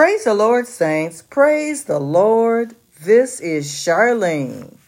[0.00, 1.20] Praise the Lord, saints.
[1.20, 2.74] Praise the Lord.
[3.02, 4.78] This is Charlene.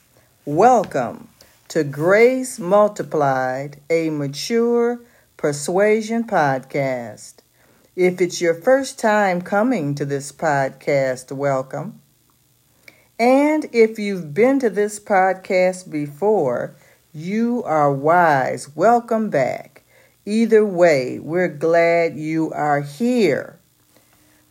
[0.46, 1.28] Welcome
[1.68, 5.00] to Grace Multiplied, a mature
[5.36, 7.40] persuasion podcast.
[7.94, 12.00] If it's your first time coming to this podcast, welcome.
[13.18, 16.74] And if you've been to this podcast before,
[17.12, 18.74] you are wise.
[18.74, 19.82] Welcome back.
[20.24, 23.58] Either way, we're glad you are here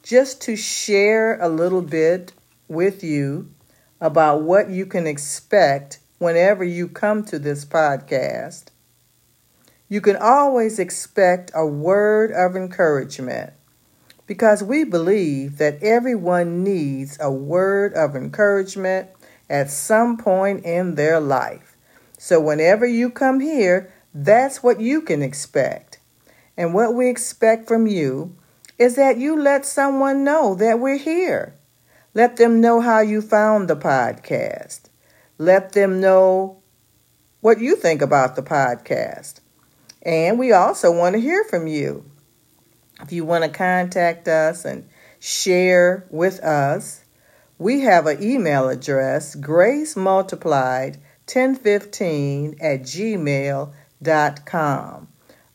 [0.03, 2.33] just to share a little bit
[2.67, 3.51] with you
[3.99, 8.65] about what you can expect whenever you come to this podcast.
[9.87, 13.53] You can always expect a word of encouragement
[14.25, 19.09] because we believe that everyone needs a word of encouragement
[19.49, 21.75] at some point in their life.
[22.17, 25.99] So, whenever you come here, that's what you can expect.
[26.55, 28.35] And what we expect from you
[28.77, 31.55] is that you let someone know that we're here.
[32.13, 34.81] Let them know how you found the podcast.
[35.37, 36.61] Let them know
[37.39, 39.39] what you think about the podcast.
[40.03, 42.05] And we also want to hear from you.
[43.01, 44.87] If you want to contact us and
[45.19, 47.03] share with us,
[47.57, 50.97] we have an email address, grace multiplied
[51.31, 53.77] 1015 at gmail.com.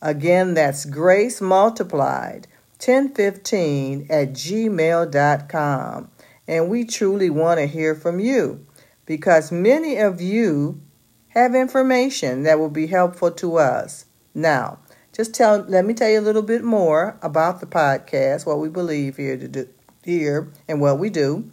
[0.03, 2.47] Again, that's grace multiplied
[2.79, 6.11] 1015 at gmail.com.
[6.49, 8.65] And we truly want to hear from you
[9.05, 10.81] because many of you
[11.29, 14.07] have information that will be helpful to us.
[14.35, 14.79] Now,
[15.13, 18.69] just tell let me tell you a little bit more about the podcast, what we
[18.69, 19.69] believe here to do
[20.05, 21.51] here and what we do.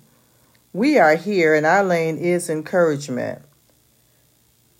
[0.72, 3.42] We are here and our lane is encouragement.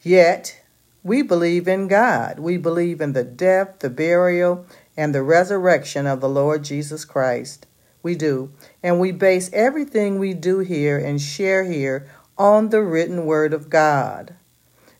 [0.02, 0.62] Yet,
[1.04, 2.40] we believe in God.
[2.40, 7.66] We believe in the death, the burial, and the resurrection of the Lord Jesus Christ.
[8.02, 8.52] We do.
[8.82, 13.70] And we base everything we do here and share here on the written word of
[13.70, 14.36] God.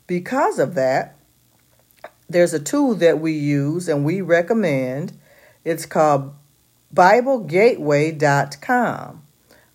[0.08, 1.16] Because of that,
[2.30, 5.18] there's a tool that we use and we recommend.
[5.64, 6.34] It's called
[6.94, 9.22] BibleGateway.com.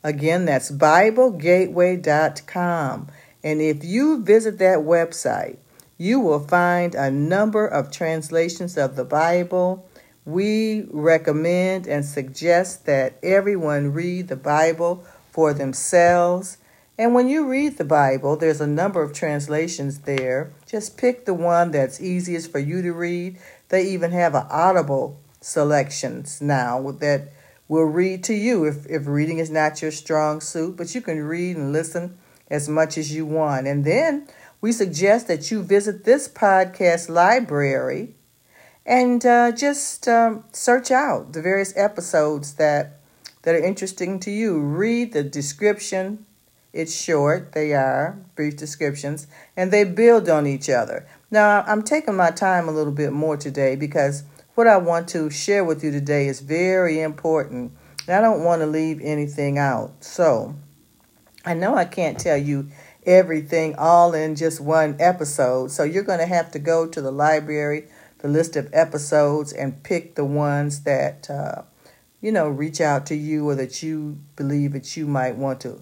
[0.02, 3.08] Again, that's BibleGateway.com.
[3.44, 5.58] And if you visit that website,
[5.96, 9.88] you will find a number of translations of the Bible
[10.28, 16.58] we recommend and suggest that everyone read the Bible for themselves.
[16.98, 20.52] And when you read the Bible, there's a number of translations there.
[20.66, 23.38] Just pick the one that's easiest for you to read.
[23.70, 27.32] They even have an audible selections now that
[27.66, 31.22] will read to you if, if reading is not your strong suit, but you can
[31.22, 32.18] read and listen
[32.50, 33.66] as much as you want.
[33.66, 34.28] And then
[34.60, 38.14] we suggest that you visit this podcast library
[38.88, 42.98] and uh, just um, search out the various episodes that
[43.42, 44.58] that are interesting to you.
[44.58, 46.24] Read the description.
[46.72, 47.52] It's short.
[47.52, 51.06] They are brief descriptions, and they build on each other.
[51.30, 55.30] Now, I'm taking my time a little bit more today because what I want to
[55.30, 57.72] share with you today is very important.
[58.06, 60.02] And I don't want to leave anything out.
[60.02, 60.56] So,
[61.44, 62.68] I know I can't tell you
[63.04, 65.70] everything all in just one episode.
[65.70, 69.82] So, you're going to have to go to the library the list of episodes and
[69.82, 71.62] pick the ones that uh,
[72.20, 75.80] you know reach out to you or that you believe that you might want to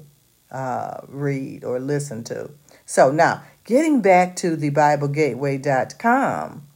[0.51, 2.51] uh, read or listen to.
[2.85, 6.67] So now, getting back to the BibleGateway.com.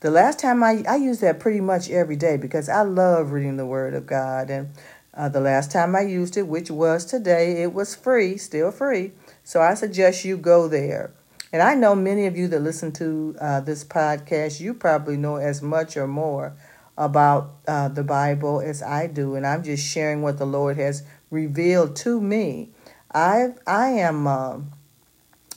[0.00, 3.56] The last time I I use that pretty much every day because I love reading
[3.56, 4.70] the Word of God and.
[5.14, 9.10] Uh, the last time I used it, which was today, it was free, still free.
[9.42, 11.12] So I suggest you go there.
[11.52, 15.36] And I know many of you that listen to uh, this podcast, you probably know
[15.36, 16.54] as much or more
[16.98, 21.04] about uh, the Bible as I do, and I'm just sharing what the Lord has
[21.30, 22.70] revealed to me.
[23.14, 24.58] I I am uh,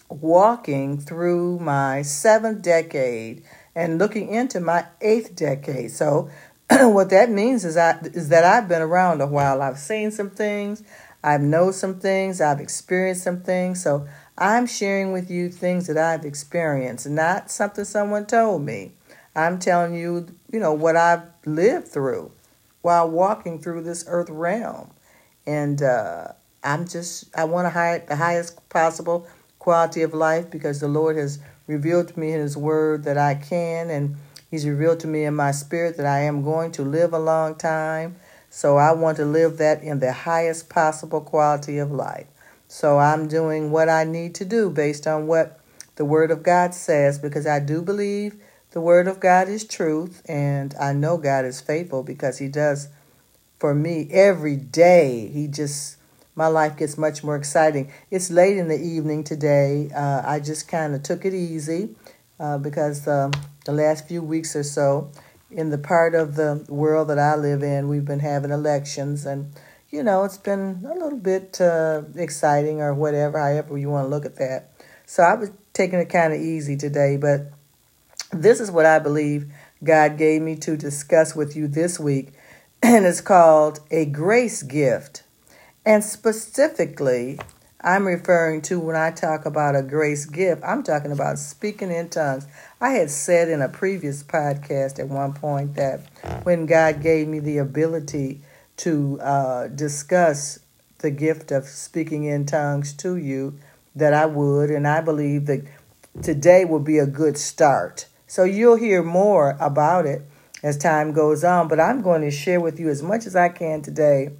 [0.07, 3.43] walking through my seventh decade
[3.75, 5.91] and looking into my eighth decade.
[5.91, 6.29] So,
[6.69, 9.61] what that means is I is that I've been around a while.
[9.61, 10.83] I've seen some things,
[11.23, 13.83] I've known some things, I've experienced some things.
[13.83, 18.93] So I'm sharing with you things that I've experienced, not something someone told me.
[19.35, 22.31] I'm telling you, you know, what I've lived through
[22.81, 24.91] while walking through this earth realm.
[25.45, 26.29] And uh,
[26.63, 29.27] I'm just, I want to high, the highest possible
[29.59, 33.35] quality of life because the Lord has revealed to me in His Word that I
[33.35, 34.15] can, and
[34.49, 37.55] He's revealed to me in my spirit that I am going to live a long
[37.55, 38.15] time.
[38.49, 42.27] So I want to live that in the highest possible quality of life.
[42.71, 45.59] So I'm doing what I need to do based on what
[45.97, 48.37] the Word of God says because I do believe
[48.71, 52.87] the Word of God is truth and I know God is faithful because He does
[53.59, 55.27] for me every day.
[55.27, 55.97] He just
[56.33, 57.91] my life gets much more exciting.
[58.09, 59.89] It's late in the evening today.
[59.93, 61.93] Uh, I just kind of took it easy
[62.39, 63.31] uh, because um,
[63.65, 65.11] the last few weeks or so,
[65.51, 69.51] in the part of the world that I live in, we've been having elections, and
[69.91, 74.09] you know it's been a little bit uh, exciting or whatever, however you want to
[74.09, 74.71] look at that.
[75.05, 77.51] So I was taking it kind of easy today, but
[78.31, 79.51] this is what I believe
[79.83, 82.33] God gave me to discuss with you this week,
[82.81, 85.23] and it's called a grace gift.
[85.85, 87.39] And specifically,
[87.83, 92.09] I'm referring to when I talk about a grace gift, I'm talking about speaking in
[92.09, 92.45] tongues.
[92.79, 96.01] I had said in a previous podcast at one point that
[96.43, 98.41] when God gave me the ability
[98.81, 100.59] to uh, discuss
[100.99, 103.57] the gift of speaking in tongues to you,
[103.95, 105.65] that I would, and I believe that
[106.21, 108.07] today will be a good start.
[108.27, 110.21] So you'll hear more about it
[110.63, 113.49] as time goes on, but I'm going to share with you as much as I
[113.49, 114.31] can today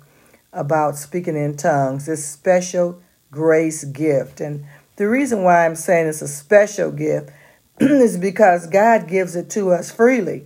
[0.54, 3.02] about speaking in tongues, this special
[3.32, 4.42] grace gift.
[4.42, 4.66] And
[4.98, 7.30] the reason why I'm saying it's a special gift
[7.80, 10.46] is because God gives it to us freely.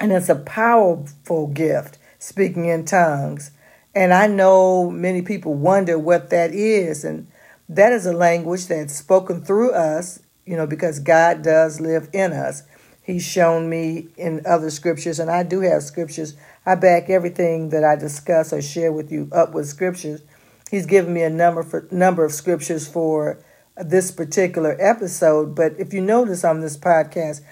[0.00, 3.50] And it's a powerful gift, speaking in tongues.
[3.94, 7.04] And I know many people wonder what that is.
[7.04, 7.28] And
[7.68, 12.32] that is a language that's spoken through us, you know, because God does live in
[12.32, 12.62] us.
[13.02, 16.36] He's shown me in other scriptures, and I do have scriptures.
[16.64, 20.22] I back everything that I discuss or share with you up with scriptures.
[20.70, 23.38] He's given me a number for number of scriptures for
[23.76, 25.54] this particular episode.
[25.54, 27.42] But if you notice on this podcast,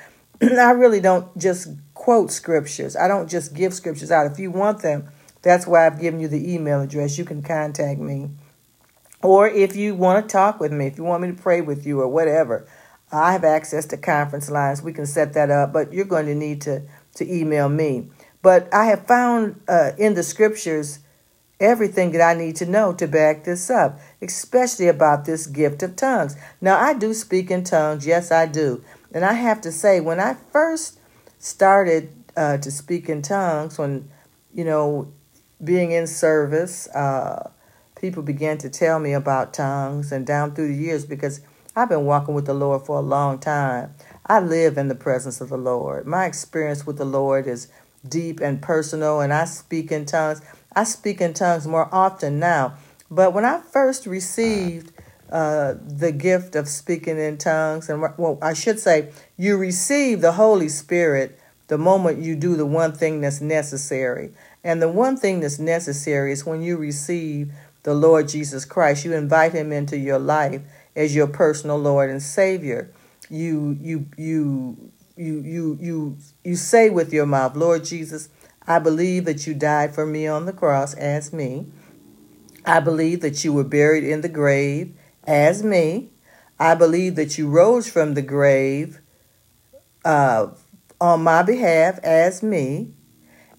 [0.58, 2.96] I really don't just quote scriptures.
[2.96, 4.30] I don't just give scriptures out.
[4.30, 5.08] If you want them,
[5.42, 7.16] that's why I've given you the email address.
[7.16, 8.30] You can contact me.
[9.22, 11.86] Or if you want to talk with me, if you want me to pray with
[11.86, 12.66] you or whatever,
[13.12, 14.82] I have access to conference lines.
[14.82, 16.82] We can set that up, but you're going to need to,
[17.16, 18.08] to email me.
[18.40, 20.98] But I have found uh, in the scriptures
[21.60, 25.94] everything that I need to know to back this up, especially about this gift of
[25.94, 26.36] tongues.
[26.60, 28.04] Now, I do speak in tongues.
[28.04, 28.82] Yes, I do.
[29.12, 30.98] And I have to say, when I first
[31.38, 34.08] started uh, to speak in tongues, when,
[34.54, 35.12] you know,
[35.62, 37.50] being in service, uh,
[38.00, 41.40] people began to tell me about tongues and down through the years because
[41.76, 43.94] I've been walking with the Lord for a long time.
[44.26, 46.06] I live in the presence of the Lord.
[46.06, 47.68] My experience with the Lord is
[48.06, 50.42] deep and personal, and I speak in tongues.
[50.74, 52.74] I speak in tongues more often now.
[53.10, 54.92] But when I first received
[55.32, 60.32] uh, the gift of speaking in tongues, and well, I should say, you receive the
[60.32, 64.30] Holy Spirit the moment you do the one thing that's necessary.
[64.62, 67.50] And the one thing that's necessary is when you receive
[67.82, 69.06] the Lord Jesus Christ.
[69.06, 70.60] You invite him into your life
[70.94, 72.90] as your personal Lord and Savior.
[73.30, 78.28] You you you you you you you say with your mouth, Lord Jesus,
[78.66, 81.66] I believe that you died for me on the cross as me.
[82.66, 84.94] I believe that you were buried in the grave
[85.24, 86.10] as me.
[86.58, 89.00] I believe that you rose from the grave
[90.04, 90.48] uh,
[91.00, 92.94] on my behalf as me.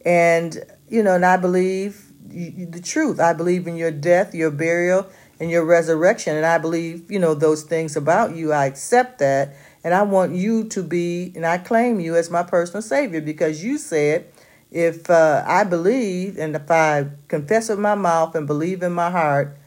[0.06, 3.20] And, you know, and I believe the truth.
[3.20, 5.08] I believe in your death, your burial,
[5.40, 6.36] and your resurrection.
[6.36, 8.54] And I believe, you know, those things about you.
[8.54, 9.56] I accept that.
[9.84, 13.64] And I want you to be, and I claim you as my personal Savior because
[13.64, 14.32] you said,
[14.72, 19.12] if uh, I believe and if I confess with my mouth and believe in my
[19.12, 19.58] heart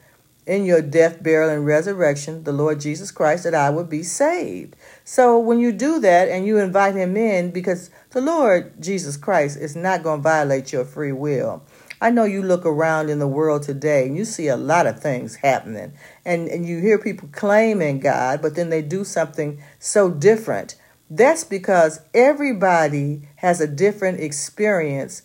[0.46, 4.76] in your death, burial, and resurrection, the Lord Jesus Christ, that I would be saved.
[5.04, 9.58] So when you do that and you invite Him in, because the Lord Jesus Christ
[9.58, 11.64] is not going to violate your free will.
[12.00, 15.00] I know you look around in the world today and you see a lot of
[15.00, 15.94] things happening.
[16.24, 20.76] And, and you hear people claiming God, but then they do something so different.
[21.08, 25.22] That's because everybody has a different experience,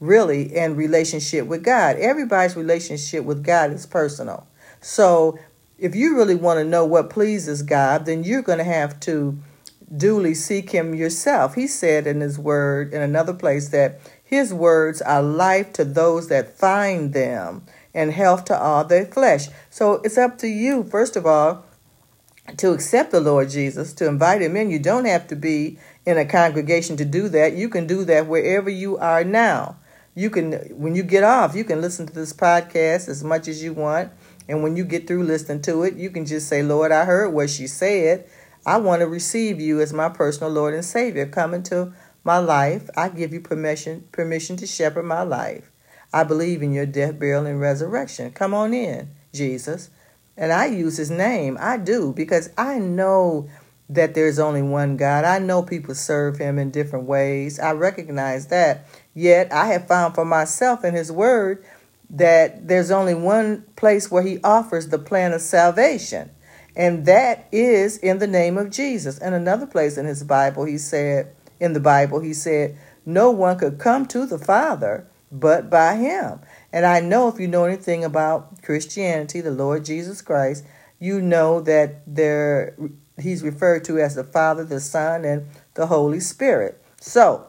[0.00, 1.96] really, in relationship with God.
[1.96, 4.46] Everybody's relationship with God is personal.
[4.84, 5.38] So
[5.78, 9.38] if you really want to know what pleases God, then you're going to have to
[9.96, 11.54] duly seek Him yourself.
[11.54, 14.00] He said in His Word in another place that
[14.34, 17.62] his words are life to those that find them
[17.92, 19.48] and health to all their flesh.
[19.70, 21.64] So it's up to you, first of all,
[22.56, 24.70] to accept the Lord Jesus, to invite him in.
[24.70, 27.52] You don't have to be in a congregation to do that.
[27.52, 29.76] You can do that wherever you are now.
[30.14, 33.62] You can, when you get off, you can listen to this podcast as much as
[33.62, 34.10] you want.
[34.48, 37.30] And when you get through listening to it, you can just say, Lord, I heard
[37.30, 38.28] what she said.
[38.66, 41.26] I want to receive you as my personal Lord and Savior.
[41.26, 41.92] Come into
[42.24, 42.88] my life.
[42.96, 45.70] I give you permission permission to shepherd my life.
[46.12, 48.30] I believe in your death, burial, and resurrection.
[48.32, 49.90] Come on in, Jesus.
[50.36, 51.56] And I use his name.
[51.60, 53.48] I do because I know
[53.88, 55.24] that there's only one God.
[55.24, 57.58] I know people serve him in different ways.
[57.60, 58.86] I recognize that.
[59.14, 61.64] Yet I have found for myself in His Word
[62.10, 66.30] that there's only one place where He offers the plan of salvation,
[66.76, 69.18] and that is in the name of Jesus.
[69.18, 73.58] And another place in His Bible, He said, in the Bible, He said, no one
[73.58, 76.40] could come to the Father but by Him.
[76.72, 80.64] And I know if you know anything about Christianity, the Lord Jesus Christ,
[80.98, 82.76] you know that there
[83.20, 86.82] He's referred to as the Father, the Son, and the Holy Spirit.
[87.00, 87.46] So,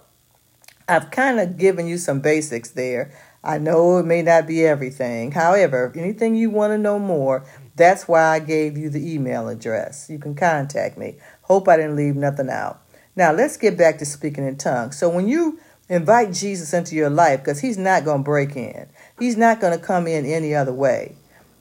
[0.88, 3.12] I've kind of given you some basics there.
[3.46, 5.32] I know it may not be everything.
[5.32, 9.48] However, if anything you want to know more, that's why I gave you the email
[9.50, 10.10] address.
[10.10, 11.18] You can contact me.
[11.44, 12.82] Hope I didn't leave nothing out.
[13.16, 14.98] Now, let's get back to speaking in tongues.
[14.98, 18.88] So, when you invite Jesus into your life, because he's not going to break in,
[19.20, 21.16] he's not going to come in any other way.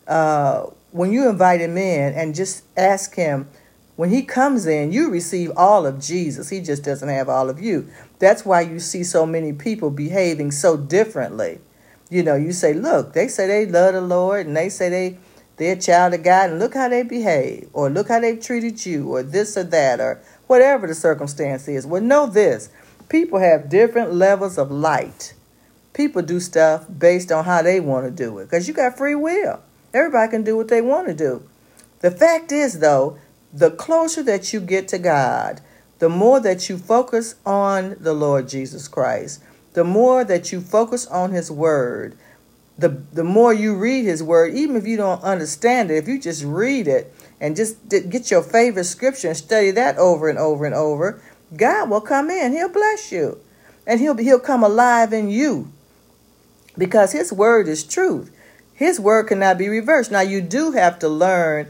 [0.09, 3.49] Uh, when you invite him in and just ask him,
[3.97, 6.49] when he comes in, you receive all of Jesus.
[6.49, 7.89] He just doesn't have all of you.
[8.19, 11.61] That's why you see so many people behaving so differently.
[12.11, 15.19] You know, you say, look, they say they love the Lord and they say they
[15.57, 18.85] they're a child of God and look how they behave or look how they've treated
[18.85, 21.87] you or this or that or whatever the circumstance is.
[21.87, 22.71] Well, know this.
[23.09, 25.35] People have different levels of light.
[25.93, 29.15] People do stuff based on how they want to do it because you got free
[29.15, 29.61] will.
[29.93, 31.49] Everybody can do what they want to do.
[32.01, 33.19] The fact is, though,
[33.53, 35.61] the closer that you get to God,
[36.01, 39.41] the more that you focus on the Lord Jesus Christ,
[39.75, 42.17] the more that you focus on His Word,
[42.79, 46.19] the, the more you read His Word, even if you don't understand it, if you
[46.19, 50.65] just read it and just get your favorite scripture and study that over and over
[50.65, 51.23] and over,
[51.57, 52.53] God will come in.
[52.53, 53.39] He'll bless you.
[53.87, 55.71] And he'll, he'll come alive in you
[56.79, 58.35] because His Word is truth.
[58.73, 60.11] His Word cannot be reversed.
[60.11, 61.69] Now, you do have to learn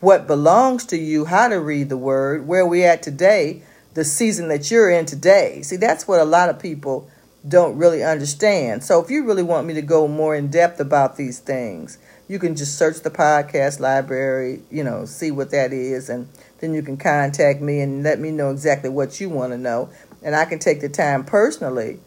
[0.00, 3.62] what belongs to you, how to read the word, where we at today,
[3.94, 5.62] the season that you're in today.
[5.62, 7.08] See, that's what a lot of people
[7.46, 8.84] don't really understand.
[8.84, 12.38] So if you really want me to go more in depth about these things, you
[12.38, 16.28] can just search the podcast library, you know, see what that is, and
[16.58, 19.88] then you can contact me and let me know exactly what you want to know.
[20.22, 21.98] And I can take the time personally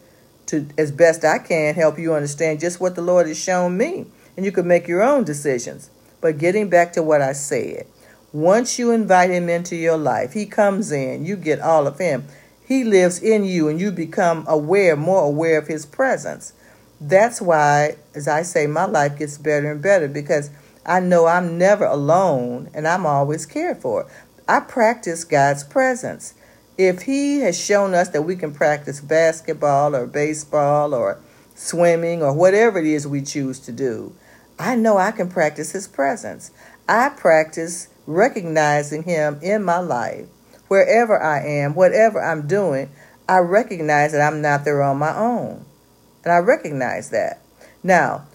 [0.46, 4.06] to, as best I can, help you understand just what the Lord has shown me.
[4.36, 5.90] And you can make your own decisions.
[6.20, 7.86] But getting back to what I said,
[8.32, 12.24] once you invite him into your life, he comes in, you get all of him.
[12.66, 16.52] He lives in you and you become aware, more aware of his presence.
[17.00, 20.50] That's why, as I say, my life gets better and better because
[20.86, 24.06] I know I'm never alone and I'm always cared for.
[24.48, 26.34] I practice God's presence.
[26.76, 31.20] If He has shown us that we can practice basketball or baseball or
[31.54, 34.14] swimming or whatever it is we choose to do,
[34.58, 36.50] I know I can practice His presence.
[36.88, 40.26] I practice recognizing Him in my life.
[40.68, 42.90] Wherever I am, whatever I'm doing,
[43.28, 45.64] I recognize that I'm not there on my own.
[46.24, 47.40] And I recognize that.
[47.82, 48.26] Now,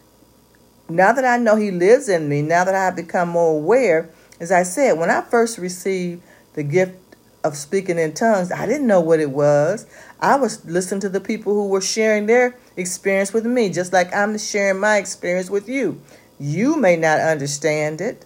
[0.88, 4.10] now that I know He lives in me, now that I have become more aware,
[4.40, 6.22] as I said, when I first received
[6.54, 6.98] the gift
[7.44, 9.86] of speaking in tongues, I didn't know what it was.
[10.20, 14.14] I was listening to the people who were sharing their experience with me, just like
[14.14, 16.02] I'm sharing my experience with you.
[16.40, 18.26] You may not understand it,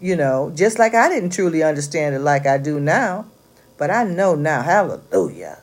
[0.00, 3.26] you know, just like I didn't truly understand it like I do now.
[3.76, 5.58] But I know now, hallelujah,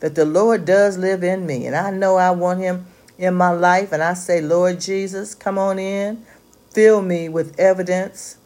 [0.00, 1.66] that the Lord does live in me.
[1.66, 2.86] And I know I want Him
[3.18, 3.92] in my life.
[3.92, 6.24] And I say, Lord Jesus, come on in.
[6.70, 8.38] Fill me with evidence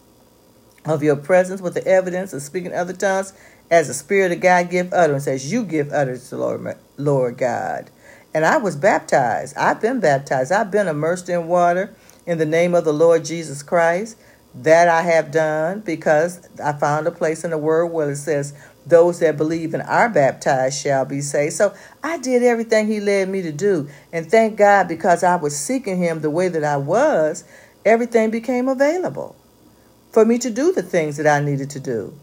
[0.84, 3.32] of your presence, with the evidence of speaking other tongues
[3.70, 7.90] as the Spirit of God give utterance, as you give utterance to Lord, Lord God.
[8.32, 9.56] And I was baptized.
[9.56, 10.52] I've been baptized.
[10.52, 11.94] I've been immersed in water
[12.26, 14.18] in the name of the Lord Jesus Christ.
[14.62, 18.54] That I have done because I found a place in the Word where it says,
[18.86, 21.54] Those that believe and are baptized shall be saved.
[21.54, 23.88] So I did everything He led me to do.
[24.12, 27.44] And thank God because I was seeking Him the way that I was,
[27.84, 29.36] everything became available
[30.12, 32.18] for me to do the things that I needed to do.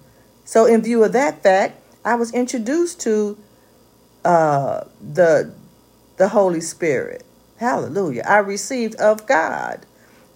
[0.46, 3.38] So, in view of that fact, I was introduced to
[4.26, 5.54] uh, the
[6.18, 7.24] the Holy Spirit.
[7.58, 8.24] Hallelujah!
[8.28, 9.86] I received of God,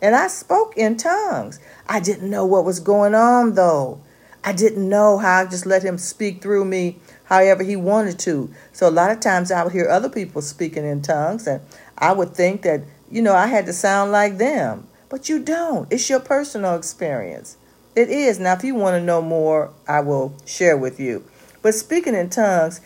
[0.01, 1.60] and I spoke in tongues.
[1.88, 4.01] I didn't know what was going on though.
[4.44, 8.54] I didn't know how I just let Him speak through me however He wanted to.
[8.72, 11.62] So a lot of times I would hear other people speaking in tongues, and
[11.98, 15.92] I would think that you know I had to sound like them, but you don't.
[15.92, 17.58] It's your personal experience.
[17.96, 18.39] It is.
[18.39, 21.24] Now, if you want to know more, I will share with you.
[21.63, 22.80] But speaking in tongues,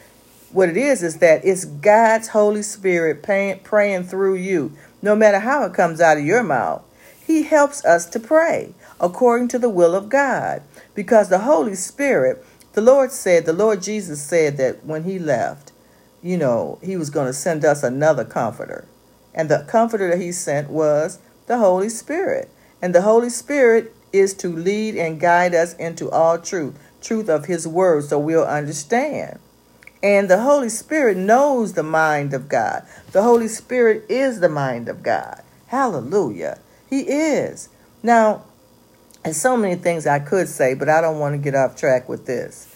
[0.52, 5.64] what it is is that it's God's Holy Spirit praying, through you, no matter how
[5.64, 6.84] it comes out of your mouth.
[7.32, 12.44] He helps us to pray according to the will of God because the Holy Spirit,
[12.74, 15.72] the Lord said, the Lord Jesus said that when He left,
[16.22, 18.86] you know, he was going to send us another comforter.
[19.34, 22.50] And the comforter that he sent was the Holy Spirit.
[22.82, 27.46] And the Holy Spirit is to lead and guide us into all truth, truth of
[27.46, 29.40] his word, so we'll understand.
[30.04, 32.86] And the Holy Spirit knows the mind of God.
[33.14, 35.42] The Holy Spirit is the mind of God.
[35.68, 36.60] Hallelujah.
[36.92, 37.70] He is.
[38.04, 38.44] Now,
[39.24, 42.10] and so many things I could say, but I don't want to get off track
[42.10, 42.76] with this.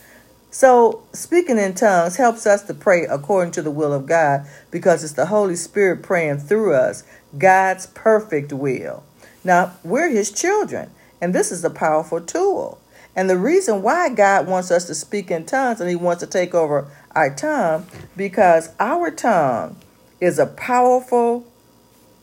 [0.50, 5.04] So, speaking in tongues helps us to pray according to the will of God because
[5.04, 7.04] it's the Holy Spirit praying through us,
[7.38, 9.04] God's perfect will.
[9.44, 12.80] Now, we're His children, and this is a powerful tool.
[13.18, 16.28] And the reason why God wants us to speak in tongues and He wants to
[16.28, 19.76] take over our tongue, because our tongue
[20.22, 21.46] is a powerful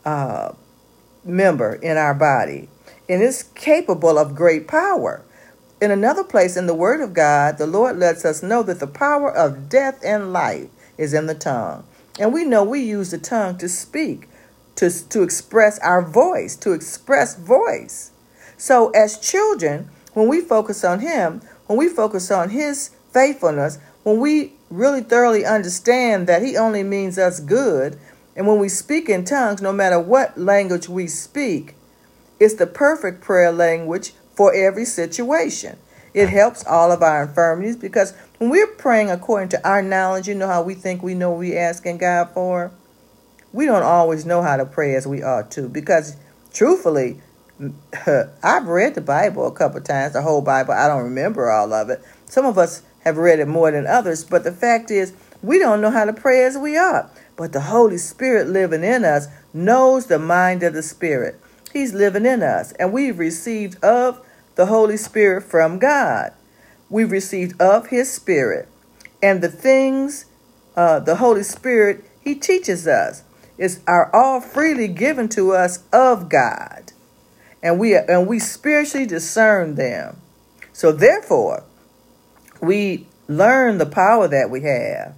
[0.05, 0.53] uh,
[1.23, 2.69] member in our body,
[3.09, 5.23] and is capable of great power.
[5.81, 8.87] In another place in the Word of God, the Lord lets us know that the
[8.87, 11.83] power of death and life is in the tongue.
[12.19, 14.29] And we know we use the tongue to speak,
[14.75, 18.11] to, to express our voice, to express voice.
[18.57, 24.19] So, as children, when we focus on Him, when we focus on His faithfulness, when
[24.19, 27.99] we really thoroughly understand that He only means us good,
[28.35, 31.75] and when we speak in tongues, no matter what language we speak,
[32.39, 35.77] it's the perfect prayer language for every situation.
[36.13, 40.35] It helps all of our infirmities because when we're praying according to our knowledge, you
[40.35, 42.71] know how we think we know what we're asking God for?
[43.51, 46.17] We don't always know how to pray as we ought to because,
[46.51, 47.21] truthfully,
[48.43, 50.73] I've read the Bible a couple times, the whole Bible.
[50.73, 52.03] I don't remember all of it.
[52.25, 55.81] Some of us have read it more than others, but the fact is, we don't
[55.81, 57.11] know how to pray as we ought.
[57.35, 61.39] But the Holy Spirit living in us knows the mind of the Spirit.
[61.71, 64.23] He's living in us, and we've received of
[64.55, 66.31] the Holy Spirit from God.
[66.89, 68.69] We've received of His Spirit,
[69.21, 70.25] and the things
[70.75, 73.23] uh, the Holy Spirit He teaches us
[73.57, 76.91] is are all freely given to us of God,
[77.63, 80.17] and we and we spiritually discern them.
[80.71, 81.63] So therefore,
[82.61, 85.15] we learn the power that we have,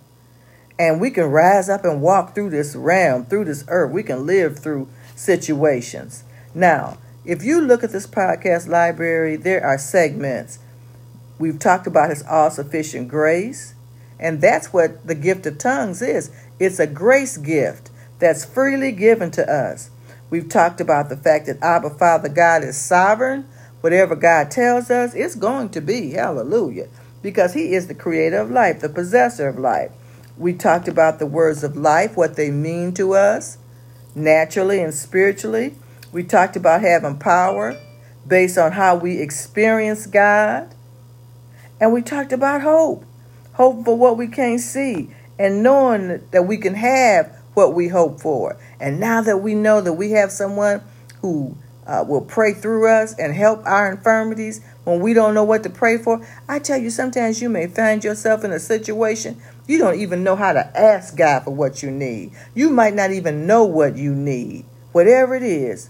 [0.78, 3.92] and we can rise up and walk through this realm, through this earth.
[3.92, 6.24] We can live through situations.
[6.54, 10.60] Now, if you look at this podcast library, there are segments.
[11.40, 13.74] We've talked about his all sufficient grace,
[14.20, 19.32] and that's what the gift of tongues is it's a grace gift that's freely given
[19.32, 19.90] to us.
[20.30, 23.46] We've talked about the fact that Abba Father God is sovereign.
[23.82, 26.12] Whatever God tells us, it's going to be.
[26.12, 26.88] Hallelujah.
[27.22, 29.92] Because He is the creator of life, the possessor of life.
[30.38, 33.58] We talked about the words of life, what they mean to us,
[34.13, 35.76] naturally and spiritually.
[36.12, 37.78] We talked about having power
[38.28, 40.74] based on how we experience God.
[41.80, 43.06] And we talked about hope
[43.56, 48.19] hope for what we can't see, and knowing that we can have what we hope
[48.19, 48.58] for.
[48.80, 50.82] And now that we know that we have someone
[51.21, 55.63] who uh, will pray through us and help our infirmities when we don't know what
[55.63, 59.80] to pray for, I tell you, sometimes you may find yourself in a situation you
[59.80, 62.32] don't even know how to ask God for what you need.
[62.54, 64.65] You might not even know what you need.
[64.91, 65.89] Whatever it is,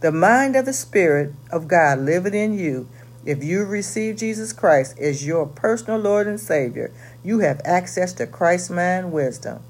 [0.00, 2.88] the mind of the Spirit of God living in you,
[3.26, 8.26] if you receive Jesus Christ as your personal Lord and Savior, you have access to
[8.26, 9.62] Christ's mind wisdom.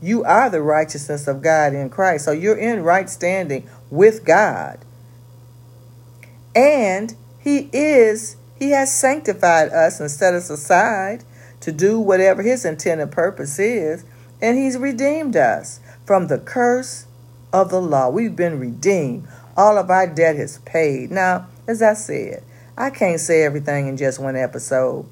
[0.00, 2.24] You are the righteousness of God in Christ.
[2.24, 4.84] So you're in right standing with God.
[6.54, 11.24] And He is, He has sanctified us and set us aside
[11.60, 14.04] to do whatever His intended purpose is.
[14.40, 17.06] And He's redeemed us from the curse
[17.52, 18.10] of the law.
[18.10, 19.26] We've been redeemed.
[19.56, 21.10] All of our debt is paid.
[21.10, 22.44] Now, as I said,
[22.76, 25.06] I can't say everything in just one episode.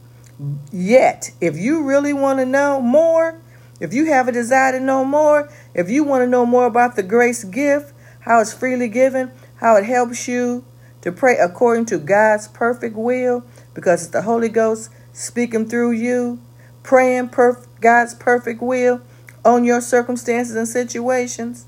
[0.71, 3.41] Yet, if you really want to know more,
[3.81, 6.97] if you have a desire to know more, if you want to know more about
[6.97, 10.65] the grace gift, how it's freely given, how it helps you
[11.07, 16.41] to pray according to God's perfect will, because it's the Holy Ghost speaking through you,
[16.83, 19.01] praying perf- God's perfect will
[19.45, 21.67] on your circumstances and situations,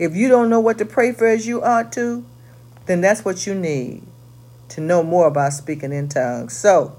[0.00, 2.26] if you don't know what to pray for as you ought to,
[2.86, 4.02] then that's what you need
[4.70, 6.56] to know more about speaking in tongues.
[6.56, 6.96] So,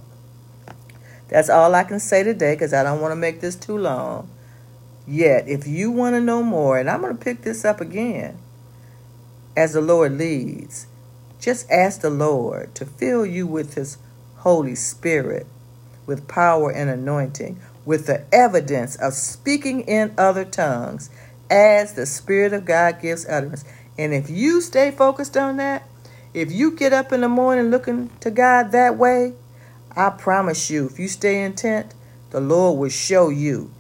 [1.27, 4.29] that's all I can say today because I don't want to make this too long.
[5.05, 8.37] Yet, if you want to know more, and I'm going to pick this up again
[9.57, 10.87] as the Lord leads,
[11.41, 13.97] just ask the Lord to fill you with His
[14.37, 15.47] Holy Spirit,
[16.05, 21.09] with power and anointing, with the evidence of speaking in other tongues
[21.49, 23.65] as the Spirit of God gives utterance.
[23.97, 25.87] And if you stay focused on that,
[26.33, 29.33] if you get up in the morning looking to God that way,
[29.95, 31.93] I promise you, if you stay intent,
[32.29, 33.73] the Lord will show you.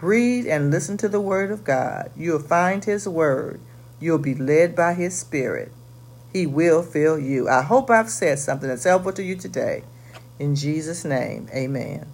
[0.00, 2.10] Read and listen to the Word of God.
[2.14, 3.58] You'll find His Word.
[3.98, 5.72] You'll be led by His Spirit.
[6.34, 7.48] He will fill you.
[7.48, 9.84] I hope I've said something that's helpful to you today.
[10.40, 12.13] In Jesus' name, amen.